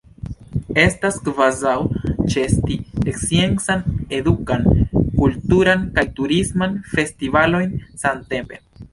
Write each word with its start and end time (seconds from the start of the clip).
Estas 0.83 1.17
kvazaŭ 1.25 1.73
ĉeesti 2.35 2.77
sciencan, 3.17 3.83
edukan, 4.19 4.65
kulturan 5.19 5.83
kaj 5.99 6.05
turisman 6.21 6.73
festivalojn 6.95 7.77
samtempe. 8.05 8.59